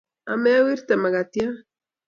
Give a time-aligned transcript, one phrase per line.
[0.31, 1.55] Ame werto mkatiat